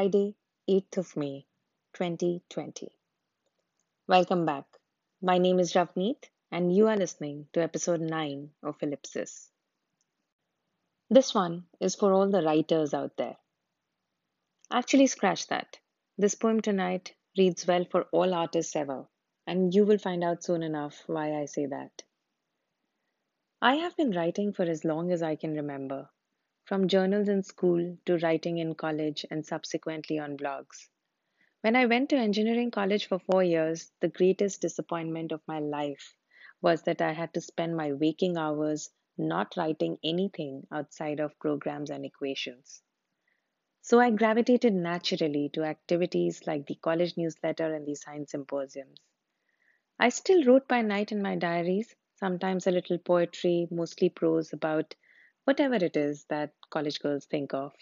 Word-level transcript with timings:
Friday, 0.00 0.34
8th 0.66 0.96
of 0.96 1.14
May, 1.14 1.44
2020. 1.92 2.88
Welcome 4.08 4.46
back. 4.46 4.64
My 5.20 5.36
name 5.36 5.60
is 5.60 5.74
Ravneet, 5.74 6.30
and 6.50 6.74
you 6.74 6.88
are 6.88 6.96
listening 6.96 7.48
to 7.52 7.62
episode 7.62 8.00
9 8.00 8.48
of 8.62 8.76
Ellipsis. 8.80 9.50
This 11.10 11.34
one 11.34 11.64
is 11.80 11.96
for 11.96 12.14
all 12.14 12.30
the 12.30 12.40
writers 12.40 12.94
out 12.94 13.18
there. 13.18 13.36
Actually, 14.72 15.06
scratch 15.06 15.48
that. 15.48 15.78
This 16.16 16.34
poem 16.34 16.62
tonight 16.62 17.14
reads 17.36 17.66
well 17.66 17.84
for 17.84 18.04
all 18.04 18.32
artists 18.32 18.74
ever, 18.74 19.04
and 19.46 19.74
you 19.74 19.84
will 19.84 19.98
find 19.98 20.24
out 20.24 20.42
soon 20.42 20.62
enough 20.62 21.02
why 21.08 21.34
I 21.34 21.44
say 21.44 21.66
that. 21.66 22.04
I 23.60 23.74
have 23.74 23.98
been 23.98 24.12
writing 24.12 24.54
for 24.54 24.62
as 24.62 24.82
long 24.82 25.12
as 25.12 25.22
I 25.22 25.36
can 25.36 25.52
remember, 25.52 26.08
from 26.70 26.86
journals 26.86 27.28
in 27.28 27.42
school 27.42 27.98
to 28.06 28.16
writing 28.18 28.58
in 28.58 28.76
college 28.76 29.26
and 29.28 29.44
subsequently 29.44 30.20
on 30.20 30.36
blogs. 30.36 30.88
When 31.62 31.74
I 31.74 31.86
went 31.86 32.10
to 32.10 32.16
engineering 32.16 32.70
college 32.70 33.06
for 33.06 33.18
four 33.18 33.42
years, 33.42 33.90
the 33.98 34.06
greatest 34.06 34.60
disappointment 34.60 35.32
of 35.32 35.42
my 35.48 35.58
life 35.58 36.14
was 36.62 36.84
that 36.84 37.02
I 37.02 37.10
had 37.10 37.34
to 37.34 37.40
spend 37.40 37.76
my 37.76 37.92
waking 37.92 38.36
hours 38.36 38.88
not 39.18 39.56
writing 39.56 39.98
anything 40.04 40.68
outside 40.70 41.18
of 41.18 41.36
programs 41.40 41.90
and 41.90 42.06
equations. 42.06 42.84
So 43.82 43.98
I 43.98 44.12
gravitated 44.12 44.72
naturally 44.72 45.48
to 45.54 45.64
activities 45.64 46.46
like 46.46 46.68
the 46.68 46.76
college 46.76 47.16
newsletter 47.16 47.74
and 47.74 47.84
the 47.84 47.96
science 47.96 48.30
symposiums. 48.30 49.00
I 49.98 50.10
still 50.10 50.44
wrote 50.44 50.68
by 50.68 50.82
night 50.82 51.10
in 51.10 51.20
my 51.20 51.34
diaries, 51.34 51.96
sometimes 52.14 52.68
a 52.68 52.70
little 52.70 52.98
poetry, 52.98 53.66
mostly 53.72 54.08
prose 54.08 54.52
about 54.52 54.94
whatever 55.44 55.76
it 55.76 55.96
is 55.96 56.24
that 56.24 56.52
college 56.70 57.00
girls 57.00 57.26
think 57.26 57.54
of. 57.54 57.72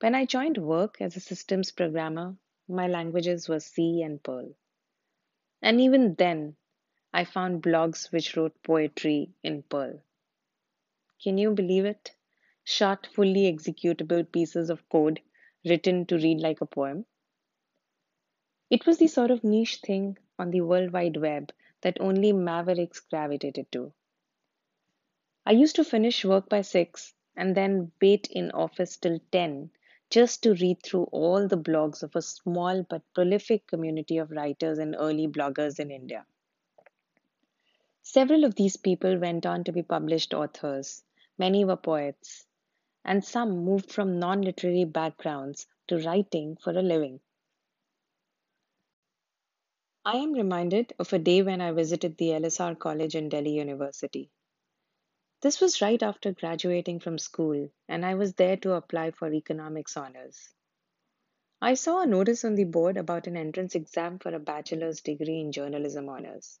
When 0.00 0.14
I 0.14 0.24
joined 0.24 0.58
work 0.58 1.00
as 1.00 1.16
a 1.16 1.20
systems 1.20 1.70
programmer, 1.70 2.36
my 2.68 2.88
languages 2.88 3.48
were 3.48 3.60
C 3.60 4.02
and 4.02 4.22
Perl. 4.22 4.54
And 5.62 5.80
even 5.80 6.14
then, 6.14 6.56
I 7.12 7.24
found 7.24 7.62
blogs 7.62 8.10
which 8.10 8.36
wrote 8.36 8.62
poetry 8.62 9.30
in 9.42 9.62
Perl. 9.62 10.02
Can 11.22 11.38
you 11.38 11.52
believe 11.52 11.84
it? 11.84 12.10
Short, 12.64 13.06
fully 13.06 13.52
executable 13.52 14.30
pieces 14.30 14.70
of 14.70 14.88
code 14.88 15.20
written 15.64 16.06
to 16.06 16.16
read 16.16 16.40
like 16.40 16.60
a 16.60 16.66
poem. 16.66 17.06
It 18.70 18.86
was 18.86 18.98
the 18.98 19.06
sort 19.06 19.30
of 19.30 19.44
niche 19.44 19.76
thing 19.76 20.16
on 20.38 20.50
the 20.50 20.62
World 20.62 20.92
Wide 20.92 21.16
Web 21.16 21.52
that 21.82 22.00
only 22.00 22.32
mavericks 22.32 23.00
gravitated 23.00 23.70
to. 23.72 23.92
I 25.44 25.50
used 25.52 25.76
to 25.76 25.84
finish 25.84 26.24
work 26.24 26.48
by 26.48 26.62
6 26.62 27.14
and 27.36 27.56
then 27.56 27.90
wait 28.00 28.28
in 28.30 28.52
office 28.52 28.96
till 28.96 29.18
10 29.32 29.70
just 30.08 30.42
to 30.42 30.54
read 30.54 30.82
through 30.82 31.04
all 31.04 31.48
the 31.48 31.56
blogs 31.56 32.02
of 32.02 32.14
a 32.14 32.22
small 32.22 32.82
but 32.82 33.02
prolific 33.14 33.66
community 33.66 34.18
of 34.18 34.30
writers 34.30 34.78
and 34.78 34.94
early 34.96 35.26
bloggers 35.26 35.80
in 35.80 35.90
India. 35.90 36.26
Several 38.02 38.44
of 38.44 38.54
these 38.54 38.76
people 38.76 39.18
went 39.18 39.46
on 39.46 39.64
to 39.64 39.72
be 39.72 39.82
published 39.82 40.34
authors, 40.34 41.02
many 41.38 41.64
were 41.64 41.76
poets, 41.76 42.46
and 43.04 43.24
some 43.24 43.64
moved 43.64 43.90
from 43.90 44.18
non 44.18 44.42
literary 44.42 44.84
backgrounds 44.84 45.66
to 45.88 45.98
writing 45.98 46.56
for 46.56 46.70
a 46.70 46.82
living. 46.82 47.20
I 50.04 50.18
am 50.18 50.34
reminded 50.34 50.92
of 50.98 51.12
a 51.12 51.18
day 51.18 51.42
when 51.42 51.60
I 51.60 51.72
visited 51.72 52.16
the 52.16 52.30
LSR 52.30 52.78
College 52.78 53.16
in 53.16 53.28
Delhi 53.28 53.54
University. 53.54 54.30
This 55.42 55.60
was 55.60 55.82
right 55.82 56.00
after 56.00 56.32
graduating 56.32 57.00
from 57.00 57.18
school, 57.18 57.68
and 57.88 58.06
I 58.06 58.14
was 58.14 58.34
there 58.34 58.56
to 58.58 58.74
apply 58.74 59.10
for 59.10 59.32
economics 59.32 59.96
honors. 59.96 60.54
I 61.60 61.74
saw 61.74 62.00
a 62.00 62.06
notice 62.06 62.44
on 62.44 62.54
the 62.54 62.62
board 62.62 62.96
about 62.96 63.26
an 63.26 63.36
entrance 63.36 63.74
exam 63.74 64.20
for 64.20 64.32
a 64.32 64.38
bachelor's 64.38 65.00
degree 65.00 65.40
in 65.40 65.50
journalism 65.50 66.08
honors. 66.08 66.60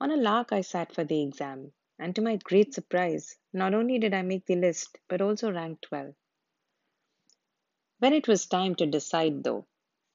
On 0.00 0.10
a 0.10 0.16
lark, 0.16 0.52
I 0.52 0.62
sat 0.62 0.94
for 0.94 1.04
the 1.04 1.22
exam, 1.22 1.74
and 1.98 2.14
to 2.14 2.22
my 2.22 2.36
great 2.36 2.72
surprise, 2.72 3.36
not 3.52 3.74
only 3.74 3.98
did 3.98 4.14
I 4.14 4.22
make 4.22 4.46
the 4.46 4.56
list, 4.56 4.98
but 5.06 5.20
also 5.20 5.52
ranked 5.52 5.90
well. 5.90 6.14
When 7.98 8.14
it 8.14 8.26
was 8.26 8.46
time 8.46 8.74
to 8.76 8.86
decide, 8.86 9.44
though, 9.44 9.66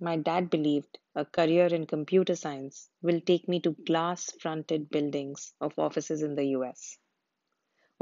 my 0.00 0.16
dad 0.16 0.48
believed 0.48 0.98
a 1.14 1.26
career 1.26 1.66
in 1.66 1.86
computer 1.86 2.34
science 2.34 2.88
will 3.02 3.20
take 3.20 3.46
me 3.46 3.60
to 3.60 3.72
glass 3.72 4.32
fronted 4.40 4.88
buildings 4.88 5.52
of 5.60 5.78
offices 5.78 6.22
in 6.22 6.34
the 6.34 6.46
US, 6.56 6.96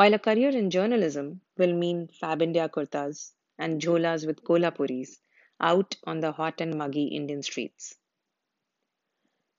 while 0.00 0.14
a 0.14 0.18
career 0.18 0.48
in 0.48 0.70
journalism 0.70 1.42
will 1.58 1.74
mean 1.74 2.08
Fab 2.08 2.40
India 2.40 2.66
kurtas 2.74 3.34
and 3.58 3.82
jholas 3.82 4.26
with 4.26 4.42
kolhapuris 4.42 5.10
out 5.60 5.96
on 6.04 6.20
the 6.20 6.32
hot 6.32 6.62
and 6.62 6.78
muggy 6.78 7.08
Indian 7.08 7.42
streets. 7.42 7.96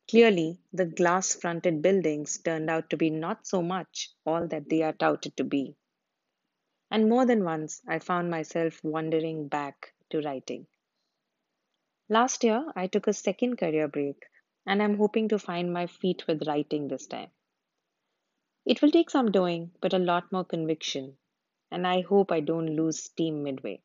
Clearly, 0.09 0.59
the 0.73 0.87
glass 0.87 1.35
fronted 1.35 1.83
buildings 1.83 2.39
turned 2.39 2.71
out 2.71 2.89
to 2.89 2.97
be 2.97 3.11
not 3.11 3.45
so 3.45 3.61
much 3.61 4.15
all 4.25 4.47
that 4.47 4.67
they 4.67 4.81
are 4.81 4.93
touted 4.93 5.37
to 5.37 5.43
be. 5.43 5.75
And 6.89 7.07
more 7.07 7.27
than 7.27 7.43
once, 7.43 7.83
I 7.87 7.99
found 7.99 8.31
myself 8.31 8.83
wandering 8.83 9.47
back 9.47 9.93
to 10.09 10.21
writing. 10.21 10.65
Last 12.09 12.43
year, 12.43 12.65
I 12.75 12.87
took 12.87 13.05
a 13.05 13.13
second 13.13 13.57
career 13.57 13.87
break, 13.87 14.25
and 14.65 14.81
I'm 14.81 14.97
hoping 14.97 15.29
to 15.29 15.37
find 15.37 15.71
my 15.71 15.85
feet 15.85 16.25
with 16.25 16.47
writing 16.47 16.87
this 16.87 17.05
time. 17.05 17.29
It 18.63 18.81
will 18.81 18.91
take 18.91 19.09
some 19.09 19.31
doing, 19.31 19.71
but 19.81 19.91
a 19.91 19.97
lot 19.97 20.31
more 20.31 20.45
conviction, 20.45 21.17
and 21.71 21.87
I 21.87 22.01
hope 22.01 22.31
I 22.31 22.41
don't 22.41 22.75
lose 22.75 23.03
steam 23.03 23.41
midway. 23.41 23.81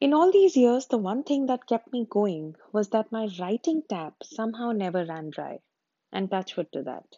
In 0.00 0.12
all 0.12 0.30
these 0.30 0.54
years, 0.54 0.86
the 0.86 0.98
one 0.98 1.22
thing 1.24 1.46
that 1.46 1.66
kept 1.66 1.92
me 1.92 2.04
going 2.04 2.56
was 2.72 2.90
that 2.90 3.10
my 3.10 3.28
writing 3.38 3.82
tap 3.82 4.22
somehow 4.22 4.72
never 4.72 5.04
ran 5.06 5.30
dry, 5.30 5.60
and 6.12 6.30
touchwood 6.30 6.70
to 6.72 6.82
that. 6.82 7.16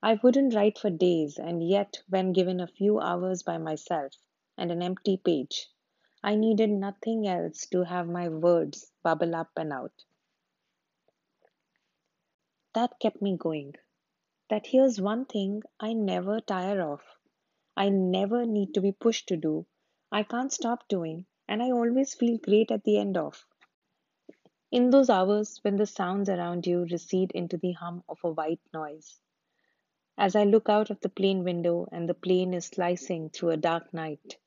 I 0.00 0.14
wouldn't 0.22 0.54
write 0.54 0.78
for 0.78 0.90
days, 0.90 1.36
and 1.36 1.68
yet, 1.68 2.00
when 2.08 2.32
given 2.32 2.60
a 2.60 2.68
few 2.68 3.00
hours 3.00 3.42
by 3.42 3.58
myself 3.58 4.12
and 4.56 4.70
an 4.70 4.80
empty 4.80 5.16
page, 5.16 5.68
I 6.22 6.36
needed 6.36 6.70
nothing 6.70 7.26
else 7.26 7.66
to 7.66 7.82
have 7.82 8.08
my 8.08 8.28
words 8.28 8.92
bubble 9.02 9.34
up 9.34 9.50
and 9.56 9.72
out. 9.72 10.04
That 12.74 13.00
kept 13.00 13.20
me 13.20 13.36
going. 13.36 13.74
That 14.50 14.66
here's 14.66 15.00
one 15.00 15.26
thing 15.26 15.62
I 15.78 15.92
never 15.92 16.40
tire 16.40 16.80
of. 16.80 17.02
I 17.76 17.90
never 17.90 18.46
need 18.46 18.72
to 18.74 18.80
be 18.80 18.92
pushed 18.92 19.28
to 19.28 19.36
do. 19.36 19.66
I 20.10 20.22
can't 20.22 20.52
stop 20.52 20.88
doing, 20.88 21.26
and 21.46 21.62
I 21.62 21.70
always 21.70 22.14
feel 22.14 22.38
great 22.38 22.70
at 22.70 22.84
the 22.84 22.98
end 22.98 23.16
of. 23.16 23.46
In 24.70 24.90
those 24.90 25.10
hours 25.10 25.58
when 25.62 25.76
the 25.76 25.86
sounds 25.86 26.28
around 26.28 26.66
you 26.66 26.86
recede 26.86 27.30
into 27.32 27.58
the 27.58 27.72
hum 27.72 28.04
of 28.08 28.18
a 28.24 28.30
white 28.30 28.60
noise. 28.72 29.20
As 30.16 30.34
I 30.34 30.44
look 30.44 30.68
out 30.68 30.90
of 30.90 31.00
the 31.00 31.08
plane 31.10 31.44
window 31.44 31.86
and 31.92 32.08
the 32.08 32.14
plane 32.14 32.54
is 32.54 32.66
slicing 32.66 33.30
through 33.30 33.50
a 33.50 33.56
dark 33.56 33.92
night, 33.92 34.38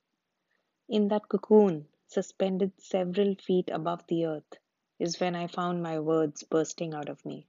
in 0.89 1.07
that 1.07 1.29
cocoon, 1.29 1.87
suspended 2.07 2.73
several 2.77 3.35
feet 3.35 3.69
above 3.71 4.05
the 4.07 4.25
earth, 4.25 4.57
is 4.99 5.19
when 5.19 5.35
I 5.35 5.47
found 5.47 5.81
my 5.81 5.99
words 5.99 6.43
bursting 6.43 6.93
out 6.93 7.07
of 7.07 7.23
me. 7.25 7.47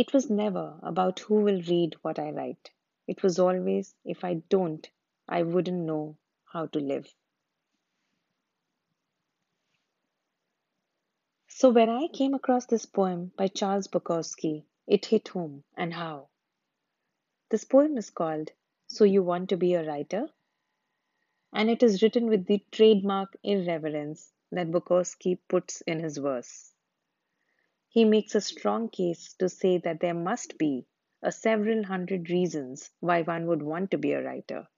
It 0.00 0.14
was 0.14 0.30
never 0.30 0.78
about 0.82 1.20
who 1.20 1.42
will 1.42 1.60
read 1.60 1.94
what 2.00 2.18
I 2.18 2.30
write. 2.30 2.70
It 3.06 3.22
was 3.22 3.38
always, 3.38 3.94
if 4.02 4.24
I 4.24 4.36
don't, 4.48 4.88
I 5.28 5.42
wouldn't 5.42 5.84
know 5.84 6.16
how 6.46 6.68
to 6.68 6.78
live. 6.78 7.14
So 11.48 11.68
when 11.68 11.90
I 11.90 12.08
came 12.08 12.32
across 12.32 12.64
this 12.64 12.86
poem 12.86 13.32
by 13.36 13.48
Charles 13.48 13.88
Bukowski, 13.88 14.64
it 14.86 15.04
hit 15.04 15.28
home 15.28 15.64
and 15.76 15.92
how. 15.92 16.28
This 17.50 17.64
poem 17.64 17.98
is 17.98 18.08
called 18.08 18.52
So 18.86 19.04
You 19.04 19.22
Want 19.22 19.50
to 19.50 19.58
Be 19.58 19.74
a 19.74 19.86
Writer? 19.86 20.30
and 21.52 21.68
it 21.68 21.82
is 21.82 22.02
written 22.02 22.26
with 22.26 22.46
the 22.46 22.64
trademark 22.70 23.36
irreverence 23.42 24.32
that 24.50 24.70
Bukowski 24.70 25.38
puts 25.46 25.82
in 25.82 26.00
his 26.00 26.16
verse. 26.16 26.72
He 27.92 28.04
makes 28.04 28.36
a 28.36 28.40
strong 28.40 28.88
case 28.88 29.34
to 29.40 29.48
say 29.48 29.78
that 29.78 29.98
there 29.98 30.14
must 30.14 30.56
be 30.58 30.86
a 31.22 31.32
several 31.32 31.82
hundred 31.82 32.30
reasons 32.30 32.88
why 33.00 33.22
one 33.22 33.48
would 33.48 33.64
want 33.64 33.90
to 33.90 33.98
be 33.98 34.12
a 34.12 34.22
writer. 34.22 34.68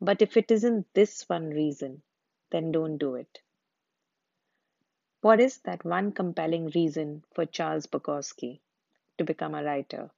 But 0.00 0.22
if 0.22 0.36
it 0.36 0.50
isn't 0.50 0.92
this 0.92 1.28
one 1.28 1.50
reason, 1.50 2.02
then 2.50 2.72
don't 2.72 2.98
do 2.98 3.14
it. 3.14 3.38
What 5.20 5.38
is 5.38 5.58
that 5.60 5.84
one 5.84 6.10
compelling 6.10 6.70
reason 6.74 7.22
for 7.32 7.46
Charles 7.46 7.86
Bukowski 7.86 8.60
to 9.18 9.24
become 9.24 9.54
a 9.54 9.62
writer? 9.62 10.10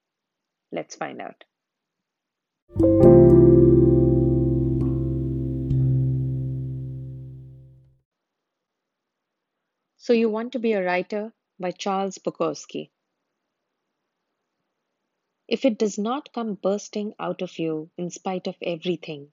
Let's 0.72 0.96
find 0.96 1.20
out. 1.20 1.44
So 9.98 10.14
You 10.14 10.30
Want 10.30 10.52
to 10.52 10.58
Be 10.58 10.72
a 10.72 10.82
Writer 10.82 11.34
by 11.58 11.70
Charles 11.70 12.18
Bukowski. 12.18 12.90
If 15.46 15.64
it 15.64 15.78
does 15.78 15.98
not 15.98 16.32
come 16.32 16.54
bursting 16.54 17.14
out 17.18 17.42
of 17.42 17.58
you 17.58 17.90
in 17.98 18.10
spite 18.10 18.46
of 18.46 18.56
everything, 18.62 19.32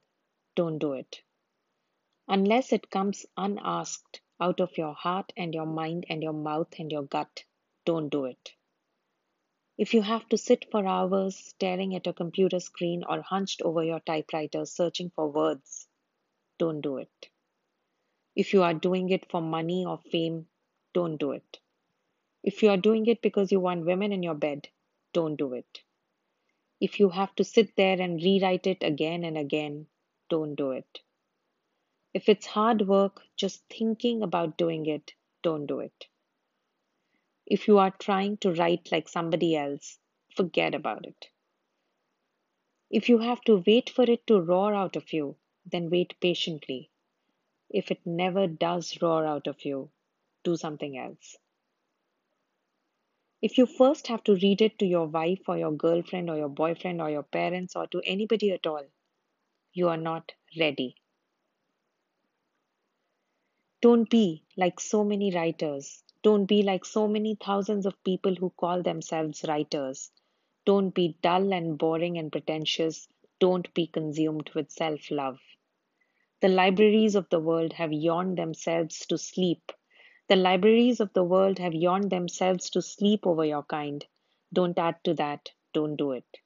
don't 0.54 0.78
do 0.78 0.92
it. 0.92 1.22
Unless 2.28 2.72
it 2.72 2.90
comes 2.90 3.24
unasked 3.36 4.20
out 4.38 4.60
of 4.60 4.76
your 4.76 4.92
heart 4.92 5.32
and 5.36 5.54
your 5.54 5.66
mind 5.66 6.04
and 6.10 6.22
your 6.22 6.34
mouth 6.34 6.78
and 6.78 6.92
your 6.92 7.04
gut, 7.04 7.44
don't 7.86 8.10
do 8.10 8.26
it. 8.26 8.52
If 9.78 9.94
you 9.94 10.02
have 10.02 10.28
to 10.28 10.36
sit 10.36 10.70
for 10.70 10.86
hours 10.86 11.36
staring 11.36 11.94
at 11.94 12.06
a 12.06 12.12
computer 12.12 12.60
screen 12.60 13.04
or 13.08 13.22
hunched 13.22 13.62
over 13.62 13.82
your 13.82 14.00
typewriter 14.00 14.66
searching 14.66 15.10
for 15.10 15.28
words, 15.28 15.88
don't 16.58 16.82
do 16.82 16.98
it. 16.98 17.30
If 18.36 18.52
you 18.52 18.62
are 18.62 18.74
doing 18.74 19.08
it 19.08 19.30
for 19.30 19.40
money 19.40 19.86
or 19.86 19.98
fame, 20.10 20.46
don't 20.92 21.16
do 21.16 21.32
it. 21.32 21.61
If 22.42 22.62
you 22.62 22.70
are 22.70 22.76
doing 22.76 23.06
it 23.06 23.22
because 23.22 23.52
you 23.52 23.60
want 23.60 23.86
women 23.86 24.12
in 24.12 24.22
your 24.22 24.34
bed, 24.34 24.68
don't 25.12 25.36
do 25.36 25.52
it. 25.54 25.82
If 26.80 26.98
you 26.98 27.10
have 27.10 27.34
to 27.36 27.44
sit 27.44 27.76
there 27.76 28.00
and 28.00 28.22
rewrite 28.22 28.66
it 28.66 28.82
again 28.82 29.22
and 29.22 29.38
again, 29.38 29.86
don't 30.28 30.56
do 30.56 30.72
it. 30.72 31.00
If 32.12 32.28
it's 32.28 32.46
hard 32.46 32.88
work 32.88 33.22
just 33.36 33.62
thinking 33.68 34.22
about 34.22 34.58
doing 34.58 34.86
it, 34.86 35.12
don't 35.42 35.66
do 35.66 35.80
it. 35.80 36.08
If 37.46 37.68
you 37.68 37.78
are 37.78 37.90
trying 37.90 38.38
to 38.38 38.52
write 38.52 38.90
like 38.90 39.08
somebody 39.08 39.56
else, 39.56 39.98
forget 40.34 40.74
about 40.74 41.06
it. 41.06 41.28
If 42.90 43.08
you 43.08 43.18
have 43.18 43.40
to 43.42 43.62
wait 43.66 43.88
for 43.88 44.04
it 44.04 44.26
to 44.26 44.40
roar 44.40 44.74
out 44.74 44.96
of 44.96 45.12
you, 45.12 45.36
then 45.64 45.90
wait 45.90 46.14
patiently. 46.20 46.90
If 47.70 47.90
it 47.90 48.04
never 48.04 48.46
does 48.46 49.00
roar 49.00 49.24
out 49.24 49.46
of 49.46 49.64
you, 49.64 49.90
do 50.44 50.56
something 50.56 50.98
else. 50.98 51.36
If 53.42 53.58
you 53.58 53.66
first 53.66 54.06
have 54.06 54.24
to 54.24 54.36
read 54.36 54.62
it 54.62 54.78
to 54.78 54.86
your 54.86 55.06
wife 55.06 55.46
or 55.46 55.58
your 55.58 55.72
girlfriend 55.72 56.30
or 56.30 56.38
your 56.38 56.48
boyfriend 56.48 57.02
or 57.02 57.10
your 57.10 57.24
parents 57.24 57.76
or 57.76 57.86
to 57.88 58.00
anybody 58.06 58.52
at 58.52 58.66
all, 58.66 58.86
you 59.74 59.88
are 59.88 59.98
not 59.98 60.32
ready. 60.58 60.96
Don't 63.82 64.08
be 64.08 64.44
like 64.56 64.80
so 64.80 65.04
many 65.04 65.30
writers. 65.30 66.02
Don't 66.22 66.46
be 66.46 66.62
like 66.62 66.86
so 66.86 67.06
many 67.06 67.34
thousands 67.34 67.84
of 67.84 68.02
people 68.02 68.34
who 68.34 68.48
call 68.48 68.82
themselves 68.82 69.44
writers. 69.46 70.10
Don't 70.64 70.94
be 70.94 71.18
dull 71.20 71.52
and 71.52 71.76
boring 71.76 72.16
and 72.16 72.32
pretentious. 72.32 73.08
Don't 73.40 73.74
be 73.74 73.86
consumed 73.88 74.48
with 74.54 74.70
self 74.70 75.10
love. 75.10 75.38
The 76.40 76.48
libraries 76.48 77.14
of 77.14 77.30
the 77.30 77.40
world 77.40 77.72
have 77.72 77.90
yawned 77.90 78.36
themselves 78.36 79.06
to 79.06 79.16
sleep. 79.16 79.72
The 80.32 80.36
libraries 80.36 80.98
of 81.00 81.12
the 81.12 81.24
world 81.24 81.58
have 81.58 81.74
yawned 81.74 82.08
themselves 82.08 82.70
to 82.70 82.80
sleep 82.80 83.26
over 83.26 83.44
your 83.44 83.64
kind. 83.64 84.02
Don't 84.50 84.78
add 84.78 84.96
to 85.04 85.12
that. 85.12 85.50
Don't 85.74 85.94
do 85.94 86.12
it. 86.12 86.38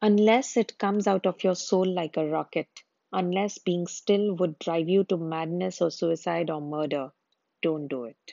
Unless 0.00 0.56
it 0.56 0.78
comes 0.78 1.06
out 1.06 1.26
of 1.26 1.44
your 1.44 1.54
soul 1.54 1.84
like 1.84 2.16
a 2.16 2.26
rocket, 2.26 2.82
unless 3.12 3.58
being 3.58 3.86
still 3.86 4.32
would 4.36 4.58
drive 4.58 4.88
you 4.88 5.04
to 5.04 5.18
madness 5.18 5.82
or 5.82 5.90
suicide 5.90 6.48
or 6.48 6.62
murder, 6.62 7.12
don't 7.60 7.88
do 7.88 8.04
it. 8.04 8.32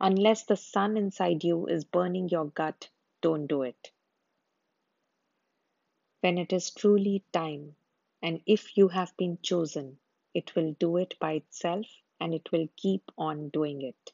Unless 0.00 0.44
the 0.44 0.56
sun 0.56 0.96
inside 0.96 1.42
you 1.42 1.66
is 1.66 1.84
burning 1.84 2.28
your 2.28 2.44
gut, 2.44 2.88
don't 3.20 3.48
do 3.48 3.62
it. 3.62 3.90
When 6.20 6.38
it 6.38 6.52
is 6.52 6.70
truly 6.70 7.24
time, 7.32 7.74
and 8.22 8.42
if 8.46 8.76
you 8.76 8.86
have 8.86 9.16
been 9.16 9.40
chosen, 9.42 9.98
it 10.34 10.54
will 10.54 10.74
do 10.78 10.96
it 10.96 11.14
by 11.20 11.32
itself 11.32 11.86
and 12.20 12.34
it 12.34 12.50
will 12.52 12.68
keep 12.76 13.10
on 13.16 13.48
doing 13.48 13.82
it. 13.82 14.12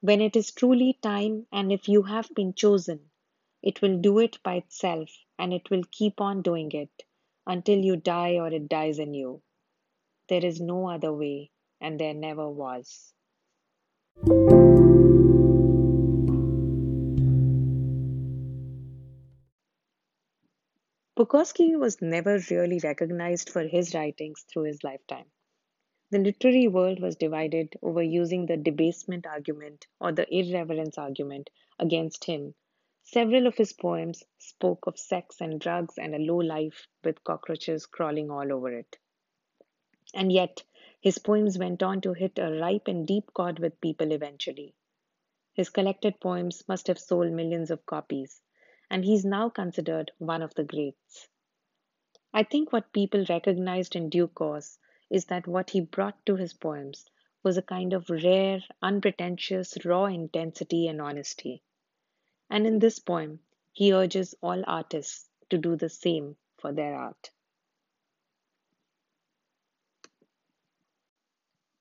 When 0.00 0.20
it 0.20 0.36
is 0.36 0.52
truly 0.52 0.98
time, 1.02 1.46
and 1.50 1.72
if 1.72 1.88
you 1.88 2.02
have 2.02 2.28
been 2.34 2.54
chosen, 2.54 3.10
it 3.62 3.82
will 3.82 3.98
do 3.98 4.18
it 4.18 4.42
by 4.42 4.56
itself 4.56 5.10
and 5.38 5.52
it 5.52 5.70
will 5.70 5.82
keep 5.90 6.20
on 6.20 6.42
doing 6.42 6.70
it 6.72 7.04
until 7.46 7.78
you 7.78 7.96
die 7.96 8.34
or 8.34 8.48
it 8.48 8.68
dies 8.68 8.98
in 8.98 9.14
you. 9.14 9.42
There 10.28 10.44
is 10.44 10.60
no 10.60 10.88
other 10.88 11.12
way, 11.12 11.50
and 11.80 12.00
there 12.00 12.14
never 12.14 12.48
was. 12.48 13.12
Bukowski 21.16 21.76
was 21.76 22.00
never 22.00 22.38
really 22.50 22.78
recognized 22.78 23.50
for 23.50 23.62
his 23.62 23.94
writings 23.94 24.42
through 24.42 24.64
his 24.64 24.84
lifetime. 24.84 25.32
The 26.10 26.18
literary 26.20 26.68
world 26.68 27.00
was 27.00 27.16
divided 27.16 27.76
over 27.82 28.02
using 28.02 28.46
the 28.46 28.56
debasement 28.56 29.26
argument 29.26 29.86
or 30.00 30.12
the 30.12 30.32
irreverence 30.32 30.98
argument 30.98 31.50
against 31.78 32.24
him 32.24 32.54
Several 33.08 33.46
of 33.46 33.56
his 33.56 33.72
poems 33.72 34.24
spoke 34.38 34.88
of 34.88 34.98
sex 34.98 35.40
and 35.40 35.60
drugs 35.60 35.96
and 35.96 36.12
a 36.12 36.18
low 36.18 36.38
life 36.38 36.88
with 37.04 37.22
cockroaches 37.22 37.86
crawling 37.86 38.32
all 38.32 38.52
over 38.52 38.72
it. 38.72 38.98
And 40.12 40.32
yet, 40.32 40.64
his 41.00 41.18
poems 41.18 41.56
went 41.56 41.84
on 41.84 42.00
to 42.00 42.14
hit 42.14 42.36
a 42.38 42.58
ripe 42.60 42.88
and 42.88 43.06
deep 43.06 43.32
chord 43.32 43.60
with 43.60 43.80
people 43.80 44.10
eventually. 44.10 44.74
His 45.54 45.70
collected 45.70 46.18
poems 46.18 46.66
must 46.66 46.88
have 46.88 46.98
sold 46.98 47.30
millions 47.30 47.70
of 47.70 47.86
copies, 47.86 48.42
and 48.90 49.04
he's 49.04 49.24
now 49.24 49.48
considered 49.48 50.12
one 50.18 50.42
of 50.42 50.54
the 50.54 50.64
greats. 50.64 51.28
I 52.32 52.42
think 52.42 52.72
what 52.72 52.92
people 52.92 53.24
recognized 53.28 53.96
in 53.96 54.10
due 54.10 54.28
course 54.28 54.78
is 55.10 55.24
that 55.26 55.46
what 55.46 55.70
he 55.70 55.80
brought 55.80 56.24
to 56.26 56.36
his 56.36 56.52
poems 56.52 57.08
was 57.42 57.56
a 57.56 57.62
kind 57.62 57.92
of 57.92 58.10
rare, 58.10 58.60
unpretentious, 58.82 59.76
raw 59.84 60.06
intensity 60.06 60.88
and 60.88 61.00
honesty. 61.00 61.62
And 62.50 62.66
in 62.66 62.78
this 62.78 62.98
poem, 62.98 63.40
he 63.72 63.92
urges 63.92 64.34
all 64.42 64.62
artists 64.66 65.28
to 65.50 65.58
do 65.58 65.76
the 65.76 65.88
same 65.88 66.36
for 66.58 66.72
their 66.72 66.94
art. 66.94 67.30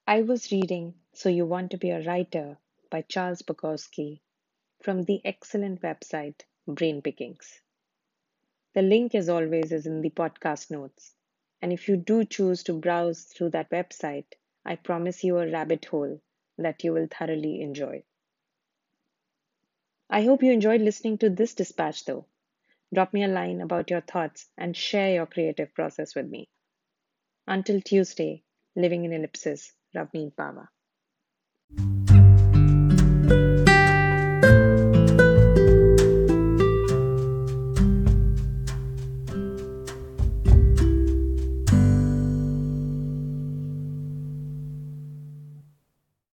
I 0.07 0.21
was 0.21 0.51
reading 0.51 0.93
So 1.13 1.29
You 1.29 1.45
Want 1.45 1.71
to 1.71 1.77
Be 1.77 1.89
a 1.89 2.03
Writer 2.03 2.57
by 2.91 3.01
Charles 3.01 3.41
Bukowski 3.41 4.21
from 4.81 5.03
the 5.03 5.19
excellent 5.25 5.81
website 5.81 6.41
Brain 6.67 7.01
Pickings. 7.01 7.61
The 8.75 8.81
link, 8.83 9.15
as 9.15 9.29
always, 9.29 9.71
is 9.71 9.85
in 9.85 10.01
the 10.01 10.11
podcast 10.11 10.69
notes. 10.69 11.15
And 11.61 11.73
if 11.73 11.87
you 11.87 11.97
do 11.97 12.25
choose 12.25 12.63
to 12.63 12.73
browse 12.79 13.23
through 13.23 13.49
that 13.51 13.71
website, 13.71 14.33
I 14.63 14.75
promise 14.75 15.23
you 15.23 15.37
a 15.37 15.49
rabbit 15.51 15.85
hole 15.85 16.21
that 16.57 16.83
you 16.83 16.93
will 16.93 17.07
thoroughly 17.07 17.61
enjoy. 17.61 18.03
I 20.09 20.23
hope 20.23 20.43
you 20.43 20.51
enjoyed 20.51 20.81
listening 20.81 21.17
to 21.19 21.29
this 21.29 21.53
dispatch, 21.55 22.05
though. 22.05 22.27
Drop 22.93 23.13
me 23.13 23.23
a 23.23 23.27
line 23.27 23.61
about 23.61 23.89
your 23.89 24.01
thoughts 24.01 24.49
and 24.57 24.75
share 24.77 25.13
your 25.13 25.25
creative 25.25 25.73
process 25.73 26.15
with 26.15 26.27
me. 26.27 26.49
Until 27.47 27.81
Tuesday, 27.81 28.43
living 28.75 29.05
in 29.05 29.13
ellipsis, 29.13 29.73
Ravneet 29.95 30.35
Bawa. 30.35 30.69